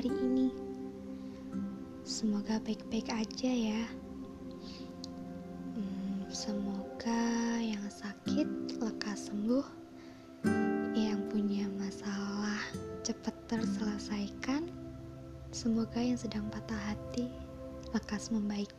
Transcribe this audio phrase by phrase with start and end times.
[0.00, 0.48] hari ini?
[2.08, 3.84] Semoga baik-baik aja ya.
[5.76, 7.20] Hmm, semoga
[7.60, 9.66] yang sakit lekas sembuh,
[10.96, 12.64] yang punya masalah
[13.04, 14.72] cepat terselesaikan.
[15.52, 17.28] Semoga yang sedang patah hati
[17.92, 18.72] lekas membaik.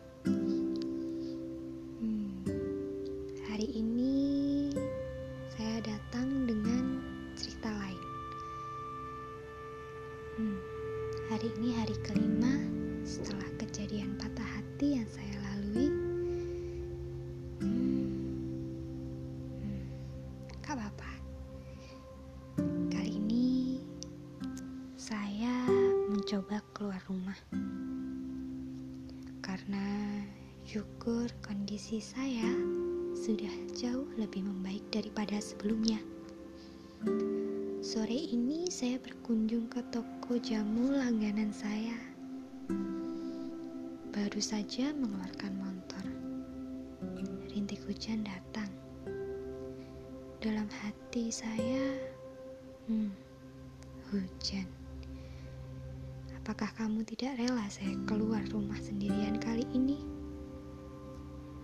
[26.32, 27.36] Mencoba keluar rumah
[29.44, 29.84] karena
[30.64, 32.48] syukur kondisi saya
[33.20, 36.00] sudah jauh lebih membaik daripada sebelumnya.
[37.84, 42.00] Sore ini saya berkunjung ke toko jamu langganan saya.
[44.16, 46.06] Baru saja mengeluarkan motor.
[47.52, 48.72] Rintik hujan datang.
[50.40, 52.00] Dalam hati saya,
[52.88, 53.12] hmm,
[54.16, 54.81] hujan.
[56.42, 60.02] Apakah kamu tidak rela saya keluar rumah sendirian kali ini?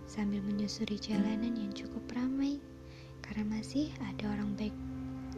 [0.06, 2.62] Sambil menyusuri jalanan yang cukup ramai,
[3.18, 4.70] karena masih ada orang baik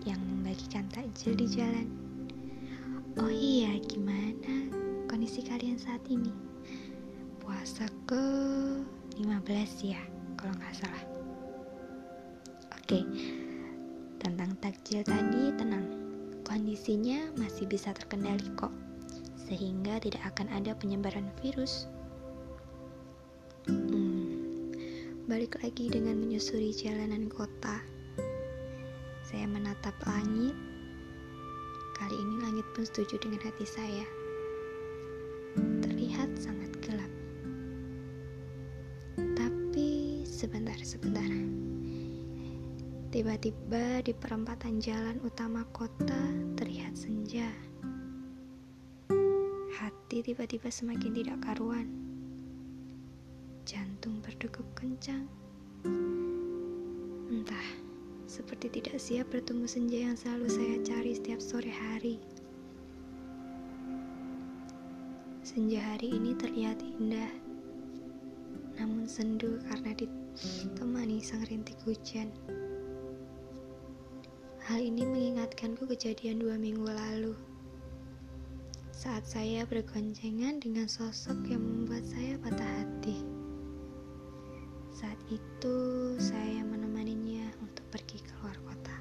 [0.04, 1.88] yang membagikan takjil di jalan.
[3.16, 4.68] Oh iya, gimana
[5.08, 6.36] kondisi kalian saat ini?
[7.40, 8.24] Puasa ke
[9.16, 9.24] 15
[9.88, 10.04] ya,
[10.36, 11.04] kalau nggak salah.
[12.76, 13.08] Oke,
[14.20, 15.88] tentang takjil tadi tenang,
[16.44, 18.89] kondisinya masih bisa terkendali kok,
[19.50, 21.90] sehingga tidak akan ada penyebaran virus.
[23.66, 24.70] Hmm,
[25.26, 27.82] balik lagi dengan menyusuri jalanan kota.
[29.26, 30.54] Saya menatap langit.
[31.98, 34.06] Kali ini langit pun setuju dengan hati saya.
[35.82, 37.12] Terlihat sangat gelap.
[39.34, 41.26] Tapi sebentar-sebentar.
[43.10, 46.22] Tiba-tiba di perempatan jalan utama kota
[46.54, 47.69] terlihat senja.
[49.80, 51.88] Hati tiba-tiba semakin tidak karuan.
[53.64, 55.24] Jantung berdegup kencang.
[57.32, 57.64] Entah,
[58.28, 62.20] seperti tidak siap bertemu senja yang selalu saya cari setiap sore hari.
[65.40, 67.32] Senja hari ini terlihat indah,
[68.76, 72.28] namun sendu karena ditemani sang rintik hujan.
[74.60, 77.32] Hal ini mengingatkanku kejadian dua minggu lalu.
[79.00, 83.24] Saat saya bergoncengan dengan sosok yang membuat saya patah hati.
[84.92, 85.76] Saat itu
[86.20, 88.92] saya menemaninya untuk pergi keluar kota.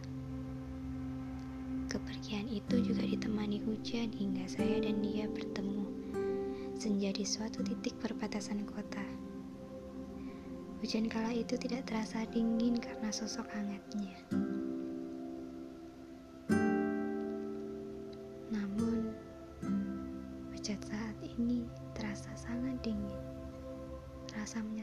[1.92, 5.84] Kepergian itu juga ditemani hujan hingga saya dan dia bertemu
[6.80, 9.04] senja di suatu titik perbatasan kota.
[10.80, 14.16] Hujan kala itu tidak terasa dingin karena sosok hangatnya.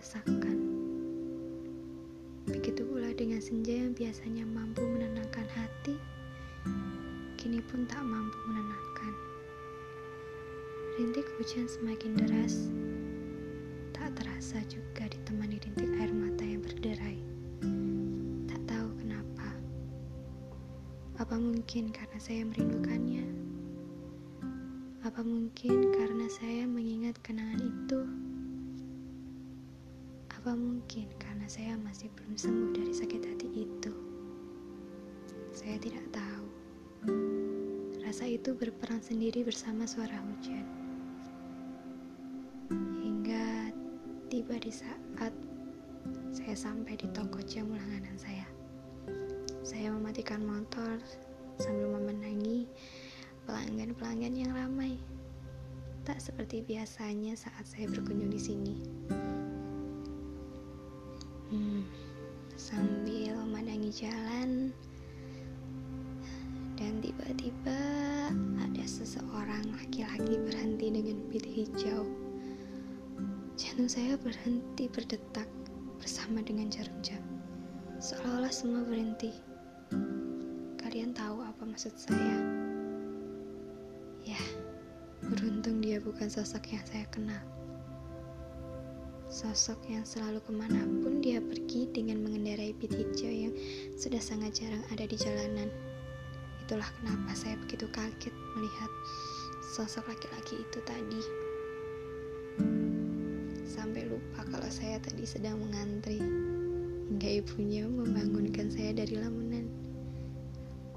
[0.07, 0.59] Menyesakkan.
[2.47, 5.99] Begitu pula dengan senja yang biasanya mampu menenangkan hati,
[7.35, 9.13] kini pun tak mampu menenangkan.
[10.95, 12.71] Rintik hujan semakin deras,
[13.91, 17.19] tak terasa juga ditemani rintik air mata yang berderai.
[18.47, 19.59] Tak tahu kenapa.
[21.19, 23.27] Apa mungkin karena saya merindukannya?
[25.03, 28.26] Apa mungkin karena saya mengingat kenangan itu?
[30.47, 33.91] Apa mungkin karena saya masih belum sembuh dari sakit hati itu?
[35.51, 36.47] Saya tidak tahu.
[38.07, 40.63] Rasa itu berperang sendiri bersama suara hujan.
[42.71, 43.75] Hingga
[44.31, 45.35] tiba di saat
[46.31, 48.47] saya sampai di toko jamu langganan saya.
[49.67, 51.03] Saya mematikan motor
[51.59, 52.71] sambil memenangi
[53.51, 54.95] pelanggan-pelanggan yang ramai.
[56.07, 58.77] Tak seperti biasanya saat saya berkunjung di sini.
[69.77, 72.09] Laki-laki berhenti dengan pit hijau.
[73.61, 75.49] Jantung saya berhenti berdetak
[76.01, 77.21] bersama dengan jarum jam.
[78.01, 79.33] Seolah-olah semua berhenti.
[80.81, 82.41] Kalian tahu apa maksud saya?
[84.25, 84.41] Ya,
[85.25, 87.45] beruntung dia bukan sosok yang saya kenal.
[89.29, 93.53] Sosok yang selalu ke mana pun dia pergi dengan mengendarai pit hijau yang
[94.01, 95.69] sudah sangat jarang ada di jalanan.
[96.65, 98.91] Itulah kenapa saya begitu kaget melihat
[99.67, 101.23] sosok laki-laki itu tadi.
[103.67, 106.23] Sampai lupa kalau saya tadi sedang mengantri
[107.11, 109.67] hingga ibunya membangunkan saya dari lamunan.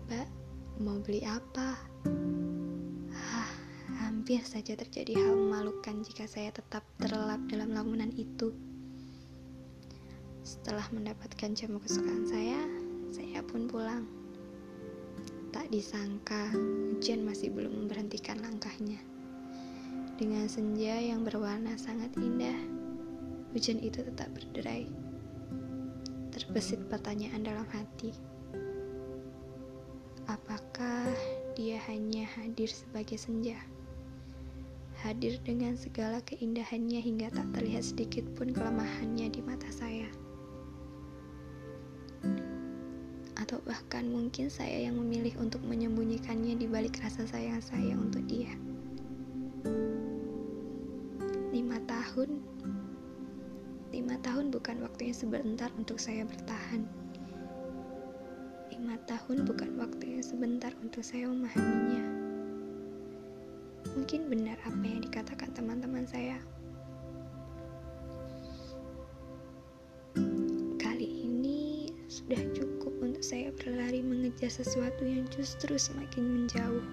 [0.05, 0.29] Mbak,
[0.85, 1.81] mau beli apa?
[3.09, 3.51] Hah,
[4.05, 8.53] hampir saja terjadi hal memalukan jika saya tetap terlelap dalam lamunan itu.
[10.45, 12.61] Setelah mendapatkan jamu kesukaan saya,
[13.09, 14.18] saya pun pulang.
[15.49, 19.01] Tak disangka, hujan masih belum memberhentikan langkahnya.
[20.13, 22.53] Dengan senja yang berwarna sangat indah,
[23.49, 24.85] hujan itu tetap berderai.
[26.29, 28.13] Terbesit pertanyaan dalam hati.
[30.29, 31.09] Apakah
[31.57, 33.57] dia hanya hadir sebagai senja?
[35.01, 40.28] Hadir dengan segala keindahannya hingga tak terlihat sedikit pun kelemahannya di mata saya.
[43.39, 48.51] Atau bahkan mungkin saya yang memilih untuk menyembunyikannya di balik rasa sayang saya untuk dia.
[51.55, 52.43] Lima tahun,
[53.95, 56.83] lima tahun bukan waktu yang sebentar untuk saya bertahan.
[58.75, 62.03] Lima tahun bukan waktu yang sebentar untuk saya memahaminya.
[63.95, 66.37] Mungkin benar apa yang dikatakan teman-teman saya.
[70.75, 72.68] Kali ini sudah cukup
[73.19, 76.87] saya berlari mengejar sesuatu yang justru semakin menjauh.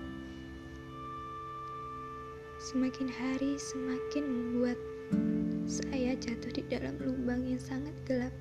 [2.59, 4.75] Semakin hari semakin membuat
[5.71, 8.35] saya jatuh di dalam lubang yang sangat gelap.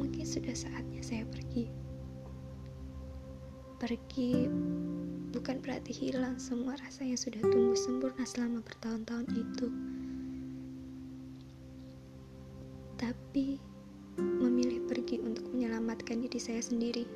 [0.00, 1.68] Mungkin sudah saatnya saya pergi.
[3.76, 4.48] Pergi
[5.36, 9.68] bukan berarti hilang semua rasa yang sudah tumbuh sempurna selama bertahun-tahun itu.
[12.96, 13.73] Tapi
[15.94, 17.06] menyelamatkan diri saya sendiri.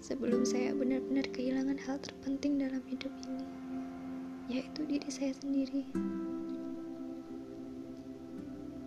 [0.00, 3.44] Sebelum saya benar-benar kehilangan hal terpenting dalam hidup ini,
[4.48, 5.84] yaitu diri saya sendiri.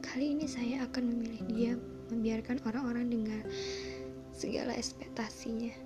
[0.02, 1.72] Kali ini saya akan memilih dia,
[2.10, 3.46] membiarkan orang-orang dengar
[4.34, 5.78] segala ekspektasinya.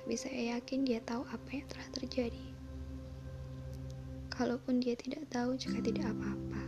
[0.00, 2.46] Tapi saya yakin dia tahu apa yang telah terjadi.
[4.32, 6.64] Kalaupun dia tidak tahu juga tidak apa-apa.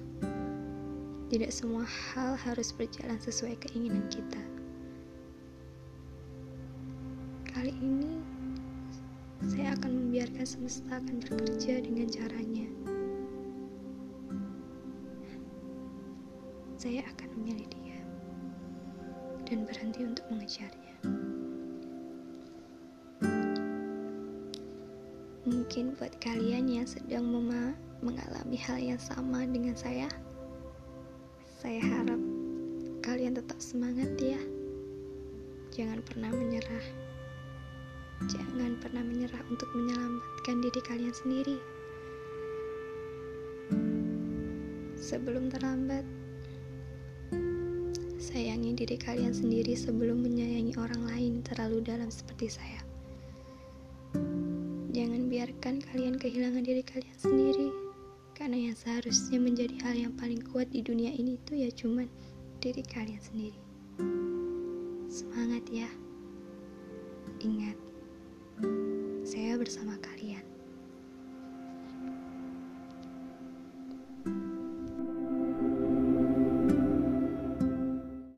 [1.33, 4.52] Tidak semua hal harus berjalan sesuai keinginan kita.
[7.63, 8.19] Kali ini,
[9.47, 12.67] saya akan membiarkan semesta akan bekerja dengan caranya.
[16.75, 18.03] Saya akan memilih dia
[19.47, 20.95] dan berhenti untuk mengejarnya.
[25.47, 27.31] Mungkin buat kalian yang sedang
[28.03, 30.11] mengalami hal yang sama dengan saya,
[31.63, 32.19] saya harap
[33.07, 34.43] kalian tetap semangat ya.
[35.71, 37.02] Jangan pernah menyerah.
[38.31, 41.59] Jangan pernah menyerah untuk menyelamatkan diri kalian sendiri.
[44.95, 46.07] Sebelum terlambat,
[48.23, 52.81] sayangi diri kalian sendiri sebelum menyayangi orang lain terlalu dalam seperti saya.
[54.95, 57.69] Jangan biarkan kalian kehilangan diri kalian sendiri.
[58.33, 62.07] Karena yang seharusnya menjadi hal yang paling kuat di dunia ini itu ya cuman
[62.63, 63.61] diri kalian sendiri.
[65.11, 65.91] Semangat ya.
[67.43, 67.75] Ingat,
[69.25, 70.52] saya bersama kalian.